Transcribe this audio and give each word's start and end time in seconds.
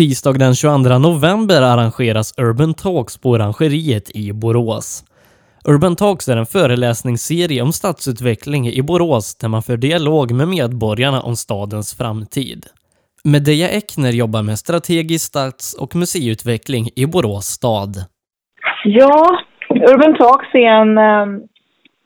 Tisdag 0.00 0.38
den 0.38 0.54
22 0.54 0.98
november 0.98 1.62
arrangeras 1.62 2.38
Urban 2.38 2.74
Talks 2.74 3.22
på 3.22 3.30
Orangeriet 3.30 4.16
i 4.16 4.32
Borås. 4.32 5.04
Urban 5.68 5.96
Talks 5.96 6.28
är 6.28 6.36
en 6.36 6.46
föreläsningsserie 6.46 7.62
om 7.62 7.72
stadsutveckling 7.72 8.66
i 8.66 8.82
Borås 8.82 9.38
där 9.38 9.48
man 9.48 9.62
för 9.62 9.76
dialog 9.76 10.32
med 10.32 10.48
medborgarna 10.48 11.20
om 11.20 11.36
stadens 11.36 11.98
framtid. 11.98 12.66
Medea 13.24 13.68
Eckner 13.68 14.12
jobbar 14.12 14.42
med 14.42 14.58
strategisk 14.58 15.24
stads 15.26 15.74
och 15.82 15.96
museiutveckling 15.96 16.84
i 16.96 17.06
Borås 17.06 17.46
stad. 17.46 17.92
Ja, 18.84 19.40
Urban 19.70 20.14
Talks 20.18 20.54
är 20.54 20.72
en 20.82 20.98
eh, 20.98 21.26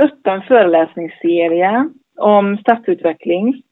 öppen 0.06 0.42
föreläsningsserie 0.48 1.88
om 2.18 2.56
stadsutveckling 2.56 3.62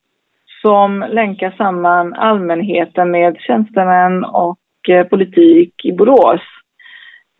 som 0.62 1.04
länkar 1.08 1.50
samman 1.50 2.14
allmänheten 2.14 3.11
med 3.11 3.36
tjänstemän 3.38 4.24
och 4.24 4.58
eh, 4.88 5.06
politik 5.06 5.84
i 5.84 5.93
Borås 5.93 6.40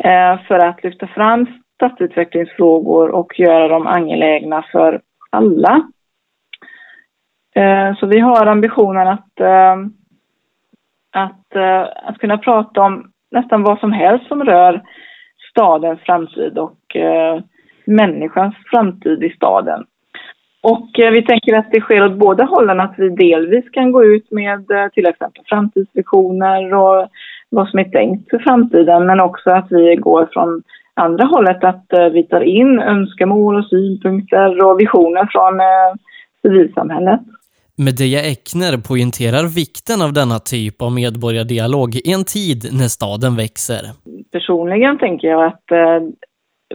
eh, 0.05 0.41
för 0.49 0.59
att 0.59 0.85
lyfta 0.85 1.07
fram 1.07 1.47
stadsutvecklingsfrågor 1.75 3.09
och 3.09 3.41
göra 3.41 3.69
dem 3.69 3.87
angelägna 3.87 4.65
för 4.73 5.01
alla. 5.31 5.89
Eh, 7.55 7.97
så 7.97 8.07
vi 8.07 8.19
har 8.19 8.47
ambitionen 8.47 9.09
att, 9.09 9.41
att, 11.13 11.57
att 12.05 12.19
kunna 12.19 12.39
prata 12.39 12.81
om 12.81 13.11
nästan 13.31 13.63
vad 13.63 13.79
som 13.79 13.93
helst 13.93 14.29
som 14.29 14.45
rör 14.45 14.83
stadens 15.51 16.01
framtid 16.01 16.59
och 16.59 16.97
människans 17.85 18.55
framtid 18.71 19.25
i 19.25 19.31
staden. 19.31 19.85
Och 20.63 20.99
eh, 20.99 21.11
vi 21.11 21.23
tänker 21.23 21.55
att 21.59 21.71
det 21.73 21.81
sker 21.81 22.05
åt 22.05 22.19
båda 22.19 22.45
hållen, 22.45 22.81
att 22.81 22.95
vi 22.99 23.09
delvis 23.09 23.71
kan 23.71 23.93
gå 23.93 24.05
ut 24.05 24.31
med 24.31 24.71
eh, 24.71 24.89
till 24.95 25.07
exempel 25.07 25.43
framtidsvisioner 25.47 26.75
och 26.75 27.09
vad 27.49 27.69
som 27.69 27.79
är 27.79 27.85
tänkt 27.85 28.31
för 28.31 28.39
framtiden, 28.39 29.07
men 29.07 29.21
också 29.21 29.51
att 29.51 29.67
vi 29.71 29.97
går 29.97 30.29
från 30.33 30.63
andra 30.95 31.25
hållet, 31.25 31.65
att 31.65 31.93
eh, 31.93 32.05
vi 32.05 32.23
tar 32.23 32.41
in 32.41 32.79
önskemål 32.79 33.57
och 33.57 33.69
synpunkter 33.69 34.65
och 34.65 34.81
visioner 34.81 35.29
från 35.33 35.61
civilsamhället. 36.43 37.21
Medea 37.77 38.21
Eckner 38.23 38.89
poängterar 38.89 39.55
vikten 39.55 40.03
av 40.03 40.13
denna 40.13 40.39
typ 40.39 40.83
av 40.83 40.93
medborgardialog 40.93 41.95
i 41.95 42.13
en 42.13 42.25
tid 42.25 42.61
när 42.73 42.89
staden 42.89 43.37
växer. 43.37 43.83
Personligen 44.33 44.99
tänker 44.99 45.29
jag 45.29 45.45
att 45.47 45.67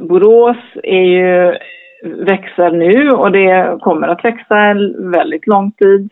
Borås 0.09 0.57
är 0.83 1.05
ju 1.17 1.57
växer 2.03 2.71
nu 2.71 3.09
och 3.11 3.31
det 3.31 3.77
kommer 3.81 4.07
att 4.07 4.25
växa 4.25 4.57
en 4.57 5.11
väldigt 5.11 5.47
lång 5.47 5.71
tid 5.71 6.09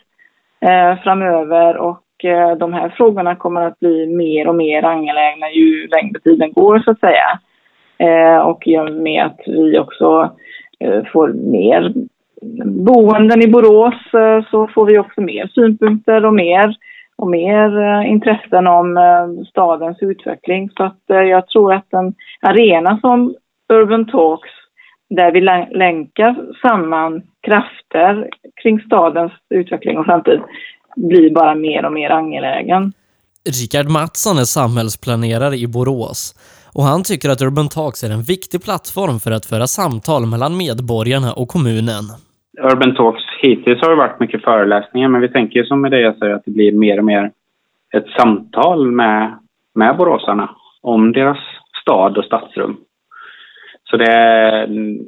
eh, 0.61 1.03
framöver 1.03 1.77
och 1.77 2.25
eh, 2.25 2.57
de 2.57 2.73
här 2.73 2.89
frågorna 2.89 3.35
kommer 3.35 3.61
att 3.61 3.79
bli 3.79 4.07
mer 4.07 4.47
och 4.47 4.55
mer 4.55 4.83
angelägna 4.83 5.51
ju 5.51 5.87
längre 5.87 6.19
tiden 6.19 6.53
går 6.53 6.79
så 6.79 6.91
att 6.91 6.99
säga. 6.99 7.39
Eh, 7.97 8.37
och 8.37 8.67
i 8.67 8.77
och 8.77 8.91
med 8.91 9.25
att 9.25 9.39
vi 9.45 9.79
också 9.79 10.35
eh, 10.79 11.03
får 11.13 11.27
mer 11.27 11.93
boenden 12.65 13.41
i 13.41 13.47
Borås 13.47 14.13
eh, 14.13 14.45
så 14.51 14.67
får 14.67 14.85
vi 14.85 14.97
också 14.97 15.21
mer 15.21 15.47
synpunkter 15.47 16.25
och 16.25 16.33
mer 16.33 16.75
och 17.15 17.27
mer 17.27 17.79
eh, 17.79 18.11
intressen 18.11 18.67
om 18.67 18.97
eh, 18.97 19.47
stadens 19.49 19.97
utveckling. 20.01 20.69
Så 20.77 20.83
att 20.83 21.09
eh, 21.09 21.21
jag 21.21 21.47
tror 21.47 21.73
att 21.73 21.93
en 21.93 22.13
arena 22.41 22.99
som 23.01 23.35
Urban 23.73 24.05
Talks 24.05 24.49
där 25.15 25.31
vi 25.31 25.41
länkar 25.77 26.35
samman 26.61 27.21
krafter 27.41 28.29
kring 28.61 28.79
stadens 28.79 29.31
utveckling 29.49 29.97
och 29.97 30.05
framtid 30.05 30.39
blir 30.95 31.33
bara 31.33 31.55
mer 31.55 31.85
och 31.85 31.93
mer 31.93 32.09
angelägen. 32.09 32.93
Richard 33.61 33.89
Mattsson 33.89 34.37
är 34.37 34.49
samhällsplanerare 34.59 35.55
i 35.55 35.67
Borås 35.67 36.35
och 36.73 36.83
han 36.83 37.03
tycker 37.03 37.29
att 37.29 37.41
Urban 37.41 37.69
Talks 37.69 38.03
är 38.03 38.09
en 38.09 38.21
viktig 38.21 38.63
plattform 38.63 39.19
för 39.19 39.31
att 39.31 39.45
föra 39.45 39.67
samtal 39.67 40.25
mellan 40.25 40.57
medborgarna 40.57 41.33
och 41.33 41.47
kommunen. 41.47 42.05
Urban 42.71 42.95
Talks 42.95 43.23
hittills 43.41 43.81
har 43.81 43.89
det 43.89 43.95
varit 43.95 44.19
mycket 44.19 44.43
föreläsningar 44.43 45.09
men 45.09 45.21
vi 45.21 45.29
tänker 45.29 45.63
som 45.63 45.81
med 45.81 45.91
det 45.91 46.01
jag 46.01 46.17
säger 46.17 46.33
att 46.33 46.45
det 46.45 46.51
blir 46.51 46.71
mer 46.71 46.97
och 46.97 47.05
mer 47.05 47.31
ett 47.93 48.07
samtal 48.19 48.91
med, 48.91 49.39
med 49.75 49.97
boråsarna 49.97 50.49
om 50.81 51.11
deras 51.11 51.37
stad 51.81 52.17
och 52.17 52.25
stadsrum. 52.25 52.77
Så 53.89 53.97
det, 53.97 54.67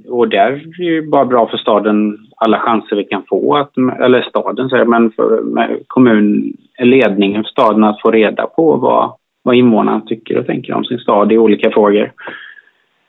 och 0.10 0.28
det 0.30 0.38
är 0.38 0.82
ju 0.82 1.10
bara 1.10 1.26
bra 1.26 1.48
för 1.48 1.58
staden, 1.58 2.18
alla 2.38 2.60
chanser 2.60 2.96
vi 2.96 3.04
kan 3.04 3.24
få, 3.30 3.56
att, 3.58 3.78
eller 3.78 4.22
staden 4.22 4.70
säger 4.70 4.86
men 4.86 5.12
för 5.12 5.44
kommun, 5.88 6.54
ledningen 6.80 7.44
för 7.44 7.50
staden 7.50 7.84
att 7.84 8.02
få 8.02 8.12
reda 8.12 8.48
på 8.48 8.76
vad, 8.76 9.12
vad 9.44 9.56
invånarna 9.56 10.02
tycker 10.02 10.38
och 10.38 10.46
tänker 10.46 10.74
om 10.74 10.84
sin 10.84 11.00
stad 11.00 11.32
i 11.32 11.38
olika 11.38 11.72
frågor. 11.72 12.12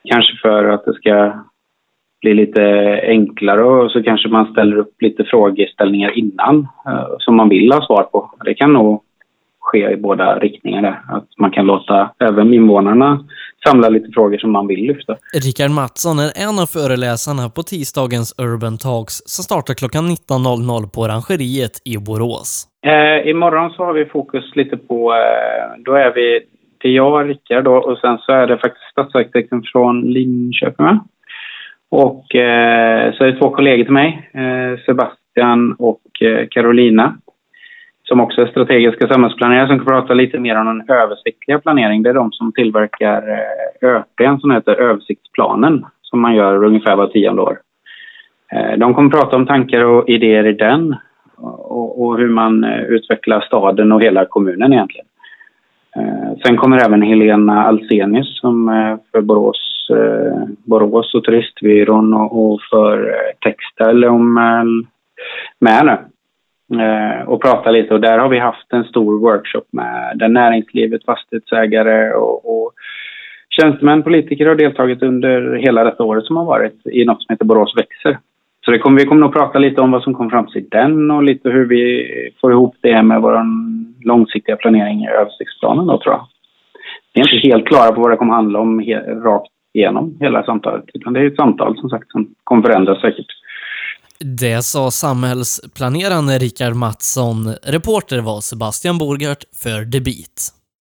Kanske 0.03 0.37
för 0.41 0.63
att 0.69 0.85
det 0.85 0.93
ska 0.93 1.33
bli 2.21 2.33
lite 2.33 2.63
enklare 3.03 3.63
och 3.63 3.91
så 3.91 4.03
kanske 4.03 4.29
man 4.29 4.51
ställer 4.51 4.77
upp 4.77 5.01
lite 5.01 5.23
frågeställningar 5.23 6.17
innan 6.17 6.67
eh, 6.85 7.15
som 7.19 7.35
man 7.35 7.49
vill 7.49 7.71
ha 7.71 7.85
svar 7.85 8.03
på. 8.03 8.31
Det 8.45 8.53
kan 8.53 8.73
nog 8.73 9.03
ske 9.59 9.91
i 9.91 9.97
båda 9.97 10.39
riktningar. 10.39 10.81
där, 10.81 10.99
Att 11.09 11.27
man 11.37 11.51
kan 11.51 11.65
låta 11.65 12.09
även 12.19 12.53
invånarna 12.53 13.25
samla 13.67 13.89
lite 13.89 14.11
frågor 14.11 14.37
som 14.37 14.51
man 14.51 14.67
vill 14.67 14.79
lyfta. 14.79 15.15
Rickard 15.45 15.71
Mattsson 15.71 16.19
är 16.19 16.31
en 16.47 16.59
av 16.63 16.65
föreläsarna 16.65 17.49
på 17.49 17.61
tisdagens 17.63 18.35
Urban 18.37 18.77
Talks 18.77 19.15
som 19.25 19.43
startar 19.43 19.73
klockan 19.73 20.05
19.00 20.05 20.89
på 20.93 21.01
Orangeriet 21.01 21.75
i 21.85 21.97
Borås. 21.97 22.67
Eh, 22.85 23.29
imorgon 23.29 23.71
så 23.71 23.85
har 23.85 23.93
vi 23.93 24.05
fokus 24.05 24.55
lite 24.55 24.77
på, 24.77 25.13
eh, 25.13 25.83
då 25.85 25.93
är 25.93 26.13
vi, 26.13 26.39
det 26.77 26.87
är 26.87 26.91
jag 26.91 27.13
och 27.13 27.25
Rickard 27.25 27.63
då 27.63 27.75
och 27.75 27.97
sen 27.97 28.17
så 28.17 28.31
är 28.31 28.47
det 28.47 28.57
faktiskt 28.57 28.91
stadsarkitekten 28.91 29.63
från 29.71 30.01
Linköping 30.01 30.85
med. 30.85 30.99
Och 31.91 32.35
eh, 32.35 33.13
så 33.13 33.23
är 33.23 33.27
det 33.31 33.39
två 33.39 33.49
kollegor 33.49 33.83
till 33.83 33.93
mig, 33.93 34.29
eh, 34.33 34.79
Sebastian 34.85 35.75
och 35.79 36.21
eh, 36.21 36.47
Carolina 36.51 37.17
som 38.09 38.19
också 38.19 38.41
är 38.41 38.47
strategiska 38.47 39.07
samhällsplanerare 39.07 39.67
som 39.67 39.77
kan 39.77 39.85
prata 39.85 40.13
lite 40.13 40.39
mer 40.39 40.55
om 40.55 40.65
den 40.65 40.97
översiktliga 40.97 41.59
planeringen. 41.59 42.03
Det 42.03 42.09
är 42.09 42.13
de 42.13 42.31
som 42.31 42.51
tillverkar 42.51 43.21
eh, 43.29 43.89
ÖPN 43.89 44.39
som 44.39 44.51
heter 44.51 44.75
översiktsplanen 44.75 45.85
som 46.01 46.21
man 46.21 46.35
gör 46.35 46.63
ungefär 46.63 46.95
var 46.95 47.07
tionde 47.07 47.41
år. 47.41 47.59
Eh, 48.51 48.77
de 48.77 48.93
kommer 48.93 49.09
prata 49.09 49.35
om 49.35 49.45
tankar 49.45 49.83
och 49.83 50.09
idéer 50.09 50.47
i 50.47 50.53
den 50.53 50.95
och, 51.97 52.17
hur 52.17 52.29
man 52.29 52.63
eh, 52.63 52.81
utvecklar 52.81 53.41
staden 53.41 53.91
och 53.91 54.01
hela 54.01 54.25
kommunen 54.25 54.73
egentligen. 54.73 55.05
Sen 56.45 56.57
kommer 56.57 56.85
även 56.85 57.01
Helena 57.01 57.65
Alsenius 57.65 58.39
som 58.39 58.67
för 59.11 59.21
Borås, 59.21 59.87
Borås 60.65 61.13
och 61.13 61.23
Turistbyrån 61.23 62.13
och, 62.13 62.61
för 62.71 63.15
Textile 63.39 64.07
om 64.07 64.33
med 65.59 65.85
nu 65.85 65.97
Eh, 66.71 67.29
och 67.29 67.41
prata 67.41 67.71
lite. 67.71 67.93
Och 67.93 68.01
där 68.01 68.17
har 68.17 68.29
vi 68.29 68.39
haft 68.39 68.73
en 68.73 68.83
stor 68.83 69.19
workshop 69.19 69.65
med 69.71 70.11
där 70.15 70.27
näringslivet, 70.27 71.05
fastighetsägare 71.05 72.13
och, 72.13 72.63
och 72.63 72.73
tjänstemän, 73.49 74.03
politiker 74.03 74.45
har 74.45 74.55
deltagit 74.55 75.03
under 75.03 75.55
hela 75.55 75.83
detta 75.83 76.03
året 76.03 76.25
som 76.25 76.37
har 76.37 76.45
varit 76.45 76.87
i 76.87 77.05
något 77.05 77.23
som 77.23 77.33
heter 77.33 77.45
Borås 77.45 77.73
växer. 77.77 78.17
Så 78.65 78.71
det 78.71 78.79
kommer, 78.79 78.99
vi 78.99 79.05
kommer 79.05 79.21
nog 79.21 79.33
prata 79.33 79.59
lite 79.59 79.81
om 79.81 79.91
vad 79.91 80.03
som 80.03 80.13
kom 80.13 80.29
fram 80.29 80.47
till 80.47 80.69
den 80.69 81.11
och 81.11 81.23
lite 81.23 81.49
hur 81.49 81.65
vi 81.65 82.07
får 82.41 82.51
ihop 82.51 82.75
det 82.81 83.03
med 83.03 83.21
vår 83.21 83.43
långsiktiga 84.05 84.55
planering 84.55 85.03
i 85.03 85.09
översiktsplanen 85.09 85.87
då 85.87 85.97
tror 85.97 86.13
jag. 86.13 86.27
Vi 87.13 87.21
är 87.21 87.33
inte 87.33 87.47
helt 87.47 87.67
klara 87.67 87.91
på 87.91 88.01
vad 88.01 88.11
det 88.11 88.17
kommer 88.17 88.33
handla 88.33 88.59
om 88.59 88.81
rakt 89.23 89.51
igenom 89.73 90.17
hela 90.19 90.43
samtalet. 90.43 90.85
Utan 90.93 91.13
det 91.13 91.19
är 91.19 91.27
ett 91.27 91.35
samtal 91.35 91.77
som 91.77 91.89
sagt 91.89 92.11
som 92.11 92.27
kommer 92.43 92.61
förändras 92.61 93.01
säkert. 93.01 93.27
Det 94.25 94.63
sa 94.63 94.91
samhällsplaneraren 94.91 96.39
Richard 96.39 96.75
Mattsson. 96.75 97.55
Reporter 97.63 98.19
var 98.19 98.41
Sebastian 98.41 98.97
Borgart 98.97 99.43
för 99.53 99.91
The 99.91 100.01
Beat. 100.01 100.53